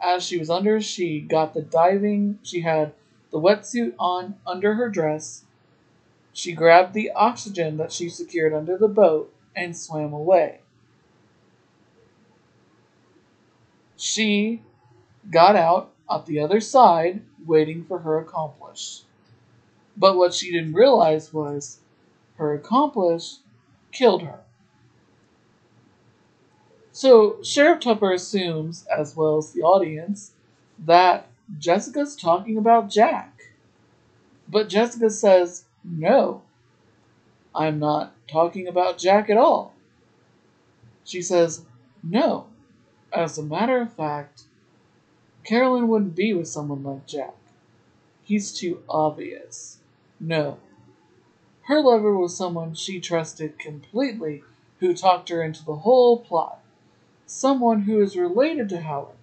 [0.00, 2.92] As she was under, she got the diving, she had
[3.32, 5.44] the wetsuit on under her dress.
[6.32, 10.60] She grabbed the oxygen that she secured under the boat and swam away.
[13.96, 14.62] She
[15.30, 19.04] got out at the other side, waiting for her accomplice.
[19.96, 21.80] But what she didn't realize was
[22.36, 23.40] her accomplice
[23.92, 24.40] killed her.
[26.92, 30.32] So Sheriff Tupper assumes, as well as the audience,
[30.78, 33.52] that Jessica's talking about Jack.
[34.48, 36.42] But Jessica says, No,
[37.54, 39.74] I'm not talking about Jack at all.
[41.04, 41.64] She says,
[42.02, 42.46] No,
[43.12, 44.44] as a matter of fact,
[45.44, 47.34] Carolyn wouldn't be with someone like Jack.
[48.22, 49.78] He's too obvious.
[50.20, 50.58] No.
[51.62, 54.42] Her lover was someone she trusted completely
[54.80, 56.60] who talked her into the whole plot.
[57.26, 59.16] Someone who is related to Howard.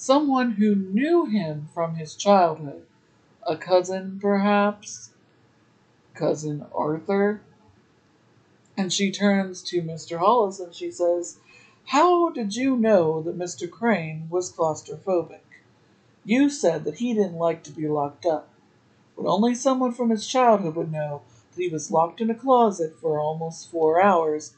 [0.00, 2.86] Someone who knew him from his childhood.
[3.44, 5.10] A cousin, perhaps?
[6.14, 7.40] Cousin Arthur?
[8.76, 10.18] And she turns to Mr.
[10.18, 11.40] Hollis and she says,
[11.86, 13.68] How did you know that Mr.
[13.68, 15.42] Crane was claustrophobic?
[16.24, 18.48] You said that he didn't like to be locked up,
[19.16, 21.22] but only someone from his childhood would know
[21.56, 24.54] that he was locked in a closet for almost four hours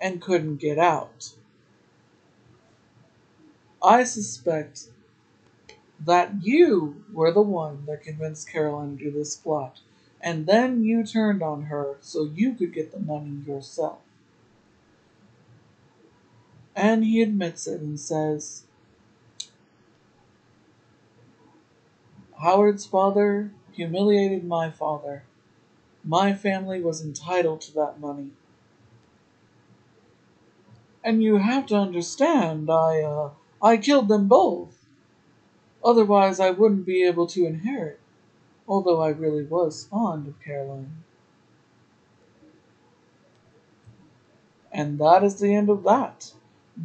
[0.00, 1.34] and couldn't get out.
[3.82, 4.88] I suspect
[6.04, 9.80] that you were the one that convinced Caroline to do this plot,
[10.20, 13.98] and then you turned on her so you could get the money yourself.
[16.74, 18.64] And he admits it and says,
[22.40, 25.24] Howard's father humiliated my father.
[26.04, 28.30] My family was entitled to that money.
[31.02, 33.30] And you have to understand, I, uh,
[33.62, 34.86] I killed them both.
[35.84, 38.00] Otherwise, I wouldn't be able to inherit,
[38.66, 41.04] although I really was fond of Caroline.
[44.72, 46.32] And that is the end of that.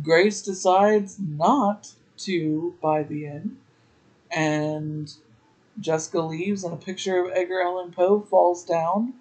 [0.01, 3.57] Grace decides not to buy the inn,
[4.31, 5.13] and
[5.79, 9.13] Jessica leaves and a picture of Edgar Allan Poe falls down.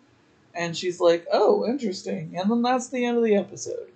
[0.54, 2.34] And she's like, oh, interesting.
[2.38, 3.91] And then that's the end of the episode.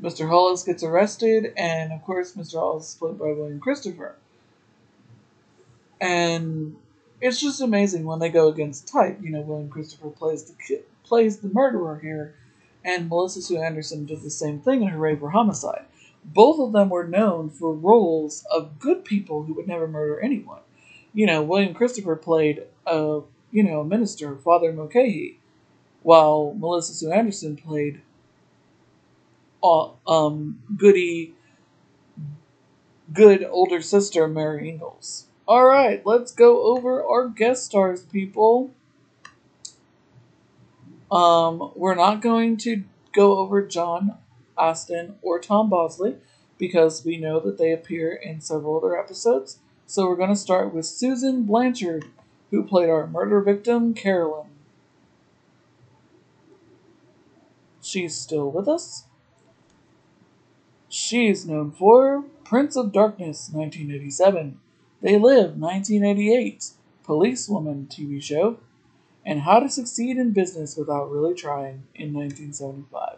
[0.00, 0.28] Mr.
[0.28, 2.54] Hollis gets arrested, and of course, Mr.
[2.54, 4.16] Hollis is played by William Christopher.
[6.00, 6.76] And
[7.20, 9.18] it's just amazing when they go against type.
[9.22, 12.34] You know, William Christopher plays the plays the murderer here,
[12.84, 15.84] and Melissa Sue Anderson did the same thing in Hooray for Homicide.
[16.24, 20.60] Both of them were known for roles of good people who would never murder anyone
[21.14, 23.20] you know, William Christopher played a
[23.52, 25.38] you know a minister, Father Mulcahy,
[26.02, 28.02] while Melissa Sue Anderson played
[29.64, 31.34] um, goody,
[33.12, 35.26] good older sister Mary Ingalls.
[35.46, 38.70] All right, let's go over our guest stars, people.
[41.10, 44.18] Um, we're not going to go over John
[44.58, 46.16] Astin or Tom Bosley
[46.58, 49.58] because we know that they appear in several other episodes.
[49.86, 52.06] So we're going to start with Susan Blanchard,
[52.50, 54.48] who played our murder victim, Carolyn.
[57.82, 59.04] She's still with us.
[60.96, 64.60] She's known for Prince of Darkness, 1987,
[65.02, 66.70] They Live, 1988,
[67.02, 68.58] Policewoman TV show,
[69.26, 73.16] and How to Succeed in Business Without Really Trying in 1975.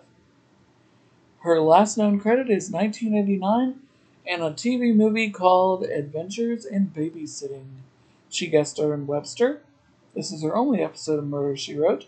[1.40, 3.80] Her last known credit is 1989
[4.26, 7.66] and a TV movie called Adventures in Babysitting.
[8.30, 9.60] She guest starred in Webster.
[10.14, 12.06] This is her only episode of Murder She Wrote.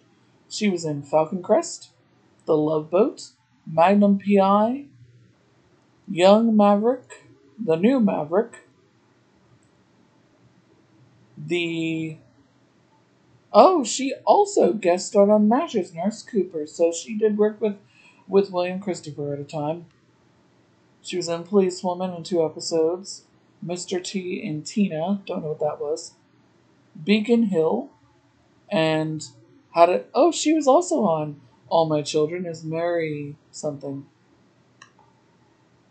[0.48, 1.90] She was in Falcon Crest,
[2.46, 3.32] The Love Boat,
[3.70, 4.86] Magnum PI,
[6.11, 7.26] Young Maverick,
[7.62, 8.68] The New Maverick,
[11.36, 12.16] the
[13.52, 17.76] oh, she also guest starred on MASH as Nurse Cooper, so she did work with
[18.26, 19.86] with William Christopher at a time.
[21.00, 23.24] She was in Policewoman in two episodes.
[23.64, 24.02] Mr.
[24.02, 26.12] T and Tina, don't know what that was.
[27.02, 27.90] Beacon Hill,
[28.70, 29.24] and
[29.74, 30.04] how to.
[30.14, 34.06] Oh, she was also on All My Children as Mary something.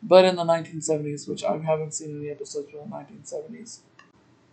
[0.02, 3.80] But in the 1970s, which I haven't seen any episodes from the 1970s.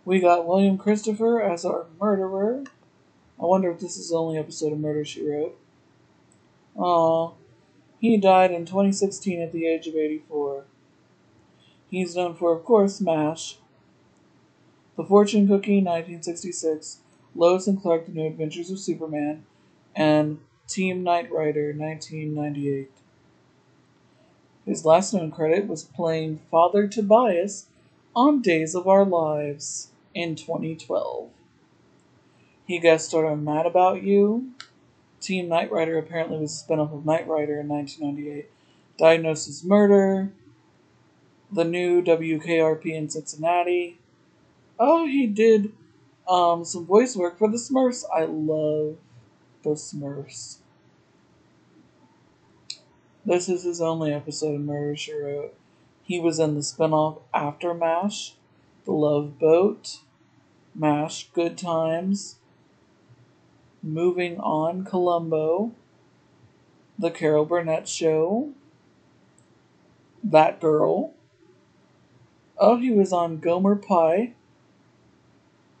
[0.03, 2.63] We got William Christopher as our murderer.
[3.39, 5.57] I wonder if this is the only episode of Murder She Wrote.
[6.77, 7.35] Oh,
[7.99, 10.65] he died in 2016 at the age of 84.
[11.89, 13.57] He's known for, of course, MASH,
[14.95, 16.99] The Fortune Cookie, 1966,
[17.33, 19.45] Lois and Clark, The New Adventures of Superman,
[19.95, 22.91] and Team Knight Rider, 1998.
[24.65, 27.67] His last known credit was playing Father Tobias
[28.15, 31.29] on Days of Our Lives in 2012.
[32.65, 34.55] He guest starred on Mad About You,
[35.25, 38.47] Team Knight Rider apparently was a spinoff of Knight Rider in 1998.
[38.97, 40.31] Diagnosis Murder.
[41.51, 43.97] The new WKRP in Cincinnati.
[44.79, 45.73] Oh, he did
[46.27, 48.03] um, some voice work for the Smurfs.
[48.13, 48.97] I love
[49.63, 50.57] the Smurfs.
[53.25, 55.55] This is his only episode of Murder She Wrote.
[56.03, 58.35] He was in the spinoff After MASH,
[58.85, 60.01] The Love Boat,
[60.75, 62.35] MASH Good Times,
[63.81, 65.71] Moving on, Columbo,
[66.99, 68.51] The Carol Burnett Show,
[70.23, 71.15] That Girl.
[72.59, 74.27] Oh, he was on Gomer Pyle,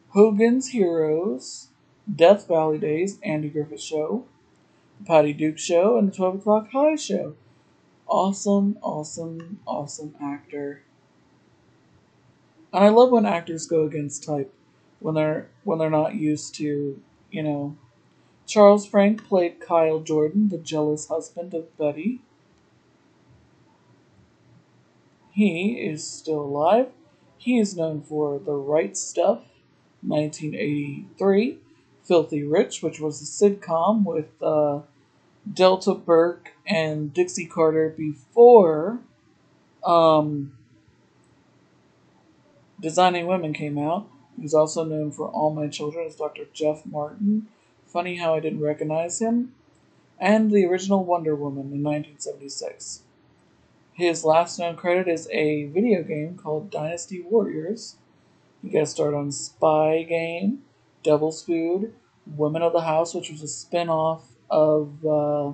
[0.09, 1.67] Hogan's Heroes,
[2.11, 4.25] Death Valley Days, Andy Griffith Show,
[4.99, 7.35] The Patty Duke Show, and The 12 O'Clock High Show.
[8.07, 10.83] Awesome, awesome, awesome actor.
[12.71, 14.53] And I love when actors go against type
[14.99, 17.77] when they're when they're not used to, you know,
[18.47, 22.21] Charles Frank played Kyle Jordan, the jealous husband of Betty.
[25.31, 26.87] He is still alive.
[27.37, 29.43] He is known for The Right Stuff,
[30.01, 31.59] 1983,
[32.05, 34.81] Filthy Rich, which was a sitcom with uh,
[35.51, 38.99] Delta Burke and Dixie Carter before
[39.83, 40.53] um,
[42.79, 44.07] Designing Women came out.
[44.39, 46.45] He's also known for All My Children as Dr.
[46.53, 47.47] Jeff Martin
[47.87, 49.53] Funny How I Didn't Recognize Him,
[50.19, 53.03] and the original Wonder Woman in 1976.
[53.93, 57.95] His last known credit is a video game called Dynasty Warriors.
[58.61, 60.63] He guest starred on Spy Game,
[61.05, 61.93] Devil's Food,
[62.25, 65.51] Women of the House, which was a spin off of uh,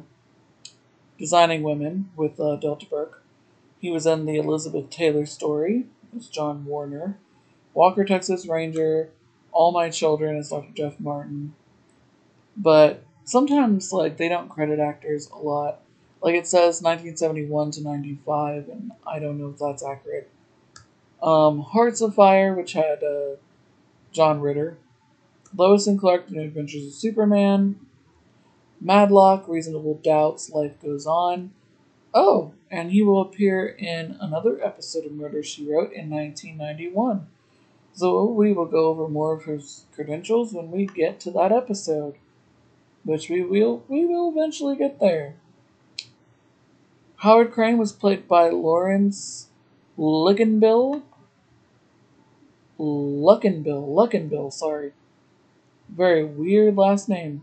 [1.19, 3.21] Designing Women with uh, Delta Burke.
[3.79, 5.85] He was in the Elizabeth Taylor story
[6.15, 7.17] as John Warner,
[7.73, 9.09] Walker, Texas Ranger,
[9.51, 10.71] All My Children as Dr.
[10.73, 11.53] Jeff Martin,
[12.55, 15.81] but sometimes like they don't credit actors a lot.
[16.21, 20.29] Like it says 1971 to 95, and I don't know if that's accurate.
[21.21, 23.35] Um, Hearts of Fire, which had uh,
[24.11, 24.77] John Ritter,
[25.55, 27.79] Lois and Clark: The New Adventures of Superman,
[28.79, 31.51] Matlock, Reasonable Doubts, Life Goes On.
[32.13, 37.27] Oh, and he will appear in another episode of Murder She Wrote in 1991.
[37.93, 42.15] So we will go over more of his credentials when we get to that episode
[43.03, 45.35] which we will we will eventually get there.
[47.17, 49.47] Howard Crane was played by Laurence
[49.97, 51.03] Luckinbill.
[52.79, 54.93] Luckinbill, Luckinbill, sorry.
[55.91, 57.41] Very weird last name.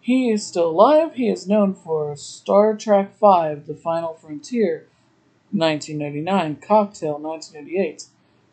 [0.00, 1.14] He is still alive.
[1.14, 4.86] He is known for Star Trek V, The Final Frontier,
[5.50, 8.06] 1999, Cocktail, 1988,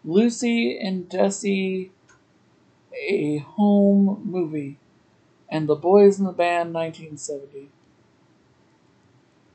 [0.04, 1.92] Lucy and Desi
[2.96, 4.78] a home movie,
[5.50, 7.70] and The Boys in the Band 1970.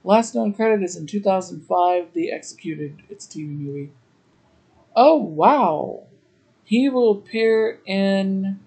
[0.04, 3.90] Last known credit is in 2005, The Executed, its TV movie.
[4.96, 6.04] Oh, wow!
[6.70, 8.60] He will appear in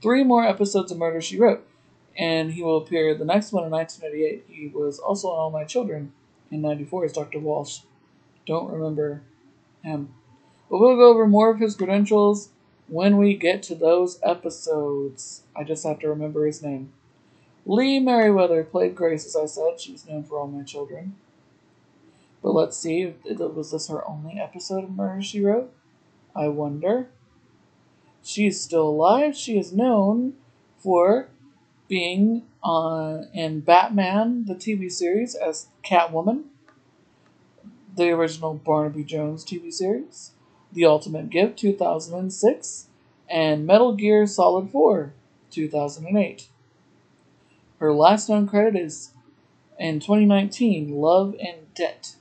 [0.00, 1.66] three more episodes of Murder She Wrote,
[2.16, 4.44] and he will appear the next one in 1998.
[4.46, 6.12] He was also on All My Children
[6.52, 7.40] in 94 as Dr.
[7.40, 7.80] Walsh.
[8.46, 9.22] Don't remember
[9.82, 10.14] him.
[10.70, 12.50] But we'll go over more of his credentials
[12.86, 15.42] when we get to those episodes.
[15.56, 16.92] I just have to remember his name.
[17.66, 19.80] Lee Meriwether played Grace, as I said.
[19.80, 21.16] She's known for All My Children.
[22.42, 25.72] But let's see, was this her only episode of Murder She Wrote?
[26.34, 27.08] I wonder.
[28.24, 29.36] She's still alive.
[29.36, 30.34] She is known
[30.78, 31.28] for
[31.88, 36.44] being on in Batman, the TV series, as Catwoman,
[37.96, 40.32] the original Barnaby Jones TV series,
[40.72, 42.86] The Ultimate Gift 2006,
[43.28, 45.12] and Metal Gear Solid 4
[45.50, 46.48] 2008.
[47.78, 49.10] Her last known credit is
[49.78, 52.16] in 2019, Love and Debt.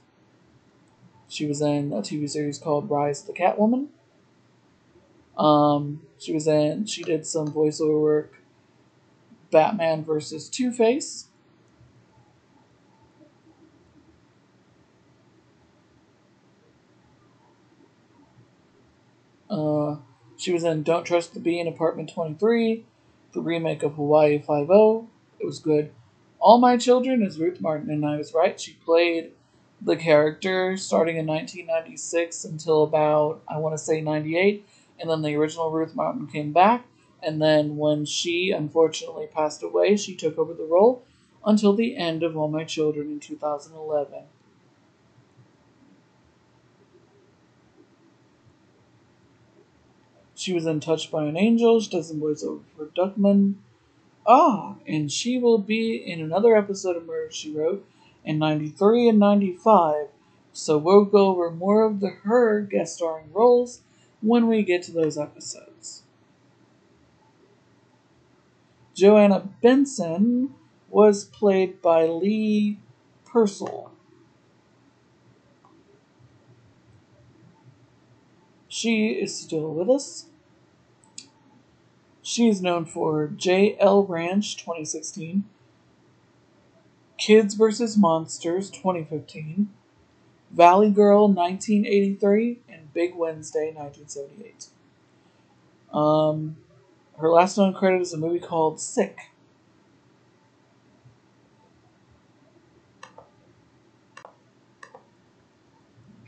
[1.31, 3.87] She was in a TV series called Rise the Catwoman.
[5.37, 6.85] Um, she was in.
[6.85, 8.33] She did some voiceover work.
[9.49, 11.27] Batman versus Two Face.
[19.49, 19.97] Uh,
[20.35, 22.83] she was in Don't Trust the Bee in Apartment 23,
[23.31, 25.07] the remake of Hawaii Five O.
[25.39, 25.91] It was good.
[26.39, 28.59] All My Children is Ruth Martin, and I was right.
[28.59, 29.31] She played
[29.83, 34.67] the character starting in 1996 until about, I want to say, 98.
[34.99, 36.85] And then the original Ruth Martin came back.
[37.23, 41.03] And then when she unfortunately passed away, she took over the role
[41.45, 44.23] until the end of All My Children in 2011.
[50.35, 51.79] She was in Touched by an Angel.
[51.79, 53.55] She does some voiceover for Duckman.
[54.25, 57.87] Ah, and she will be in another episode of Murder She Wrote
[58.23, 60.07] in 93 and 95.
[60.53, 63.81] So we'll go over more of the her guest starring roles
[64.21, 66.03] when we get to those episodes.
[68.93, 70.53] Joanna Benson
[70.89, 72.77] was played by Lee
[73.25, 73.91] Purcell.
[78.67, 80.27] She is still with us.
[82.21, 84.05] She is known for J.L.
[84.05, 85.43] Ranch 2016,
[87.21, 87.99] Kids vs.
[87.99, 89.69] Monsters 2015,
[90.49, 94.69] Valley Girl 1983, and Big Wednesday 1978.
[95.93, 96.57] Um,
[97.19, 99.19] her last known credit is a movie called Sick.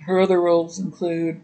[0.01, 1.41] Her other roles include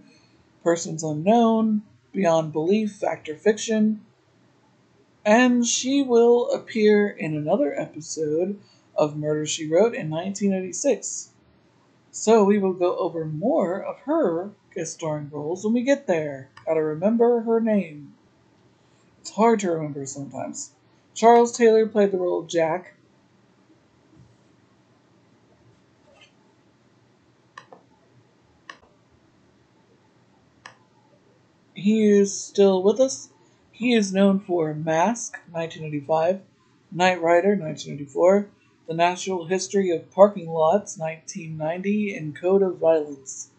[0.64, 1.82] Persons Unknown,
[2.14, 4.06] Beyond Belief, Fact or Fiction,
[5.26, 8.60] and she will appear in another episode
[9.00, 11.30] of Murder She Wrote in 1986.
[12.12, 16.50] So we will go over more of her guest starring roles when we get there.
[16.66, 18.14] Gotta remember her name.
[19.22, 20.74] It's hard to remember sometimes.
[21.14, 22.94] Charles Taylor played the role of Jack.
[31.74, 33.30] He is still with us.
[33.72, 36.42] He is known for Mask, 1985,
[36.92, 38.50] Knight Rider, 1984,
[38.90, 43.52] The Natural History of Parking Lots, 1990, and Code of Violence,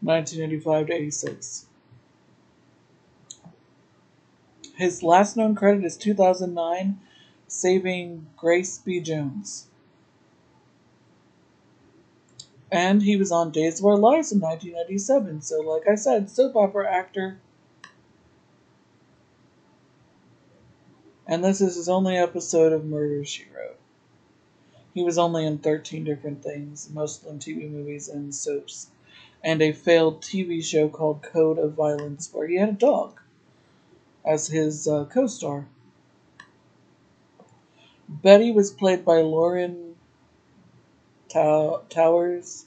[0.00, 1.66] 1985 to 86.
[4.76, 6.98] His last known credit is 2009,
[7.48, 9.00] Saving Grace B.
[9.00, 9.66] Jones.
[12.72, 15.42] And he was on Days of Our Lives in 1997.
[15.42, 17.38] So, like I said, soap opera actor.
[21.26, 23.79] And this is his only episode of Murder She Wrote.
[24.94, 28.88] He was only in 13 different things, most of them TV movies and soaps,
[29.42, 33.20] and a failed TV show called Code of Violence, where he had a dog
[34.24, 35.66] as his uh, co star.
[38.10, 39.96] Betty was played by Lauren
[41.28, 42.66] Tow- Towers.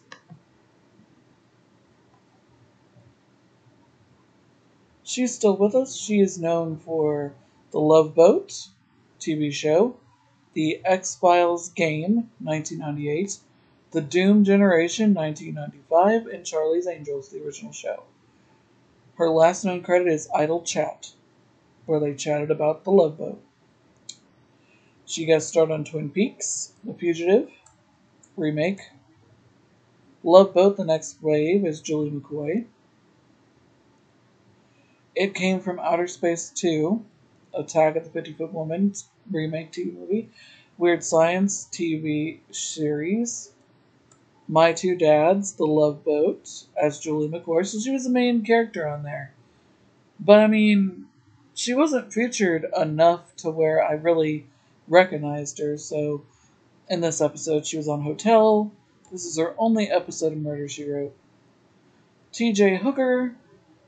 [5.03, 5.95] She's still with us.
[5.95, 7.35] She is known for
[7.71, 8.67] The Love Boat
[9.17, 9.95] TV show,
[10.53, 13.39] The X Files game, 1998,
[13.89, 18.03] The Doom Generation, 1995, and Charlie's Angels, the original show.
[19.15, 21.13] Her last known credit is Idle Chat,
[21.87, 23.41] where they chatted about the Love Boat.
[25.05, 27.49] She guest starred on Twin Peaks, The Fugitive,
[28.37, 28.81] remake.
[30.23, 32.65] Love Boat The Next Wave is Julie McCoy.
[35.15, 37.03] It Came from Outer Space 2,
[37.55, 38.93] Attack of the 50 Foot Woman
[39.29, 40.29] remake TV movie.
[40.77, 43.51] Weird Science TV series.
[44.47, 48.87] My Two Dads, The Love Boat, as Julie McClure, so she was the main character
[48.87, 49.33] on there.
[50.19, 51.05] But I mean,
[51.53, 54.47] she wasn't featured enough to where I really
[54.87, 56.23] recognized her, so
[56.89, 58.71] in this episode she was on Hotel.
[59.11, 61.15] This is her only episode of Murder She Wrote.
[62.33, 63.35] TJ Hooker,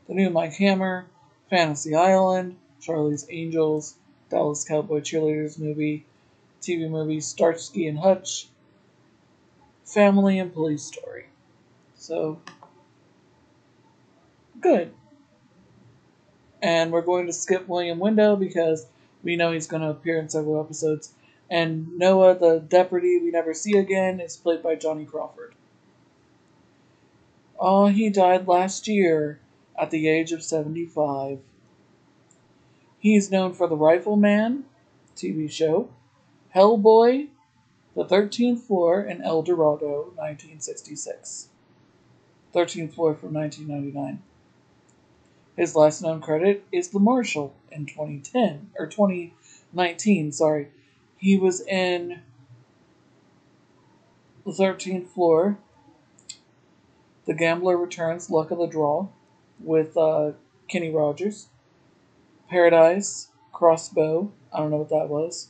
[0.08, 1.08] The New Mike Hammer,
[1.50, 3.96] Fantasy Island, Charlie's Angels,
[4.30, 6.06] Dallas Cowboy Cheerleaders movie,
[6.62, 8.48] TV movie Starsky and Hutch,
[9.84, 11.28] Family and Police Story.
[11.96, 12.42] So,
[14.60, 14.92] good.
[16.62, 18.88] And we're going to skip William Windom because
[19.24, 21.14] we know he's going to appear in several episodes.
[21.50, 25.54] And Noah, the deputy we never see again, is played by Johnny Crawford.
[27.60, 29.40] Oh, he died last year
[29.80, 31.40] at the age of 75.
[33.06, 34.66] He's known for The Rifleman
[35.16, 35.90] TV show,
[36.56, 37.28] Hellboy,
[37.96, 41.50] The 13th Floor, and El Dorado, 1966.
[42.52, 44.24] 13th Floor from 1999.
[45.56, 50.70] His last known credit is The Marshal in 2010, or 2019, sorry.
[51.16, 52.22] He was in
[54.48, 55.60] The 13th Floor,
[57.28, 59.10] The Gambler Returns, Luck of the Draw,
[59.60, 60.32] with uh,
[60.68, 61.50] Kenny Rogers.
[62.50, 65.50] Paradise, Crossbow, I don't know what that was.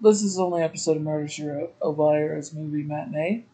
[0.00, 3.44] This is only episode of Murder She Wrote, Elvira's movie matinee.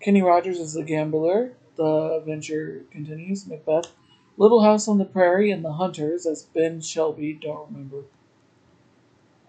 [0.00, 1.52] Kenny Rogers is the gambler.
[1.76, 3.46] The adventure continues.
[3.46, 3.92] Macbeth.
[4.36, 7.34] Little House on the Prairie and The Hunters as Ben Shelby.
[7.34, 8.04] Don't remember.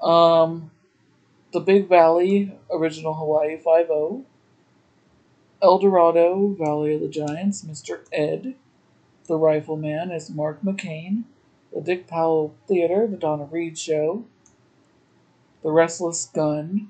[0.01, 0.71] Um,
[1.53, 3.89] The Big Valley, original Hawaii 5
[5.61, 8.01] El Dorado, Valley of the Giants, Mr.
[8.11, 8.55] Ed.
[9.29, 11.25] The Rifleman is Mark McCain.
[11.71, 14.25] The Dick Powell Theater, The Donna Reed Show.
[15.61, 16.89] The Restless Gun.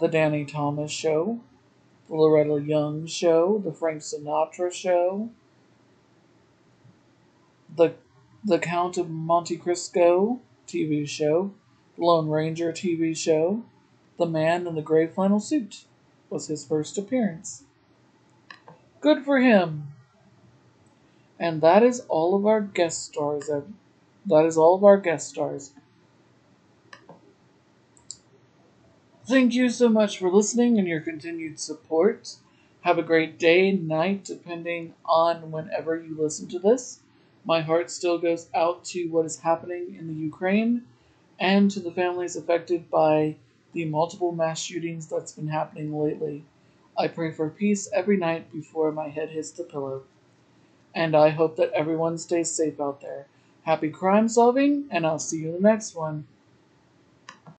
[0.00, 1.40] The Danny Thomas Show.
[2.08, 3.60] The Loretta Young Show.
[3.62, 5.28] The Frank Sinatra Show.
[7.76, 7.92] The
[8.42, 11.52] The Count of Monte Cristo TV show.
[11.98, 13.64] The Lone Ranger TV show.
[14.16, 15.84] The Man in the Gray Flannel Suit
[16.30, 17.64] was his first appearance.
[19.02, 19.88] Good for him.
[21.36, 23.50] And that is all of our guest stars.
[24.26, 25.72] That is all of our guest stars.
[29.26, 32.36] Thank you so much for listening and your continued support.
[32.82, 37.00] Have a great day, night, depending on whenever you listen to this.
[37.44, 40.82] My heart still goes out to what is happening in the Ukraine
[41.40, 43.34] and to the families affected by
[43.72, 46.44] the multiple mass shootings that's been happening lately.
[46.96, 50.02] I pray for peace every night before my head hits the pillow.
[50.94, 53.26] And I hope that everyone stays safe out there.
[53.62, 56.26] Happy crime solving, and I'll see you in the next one.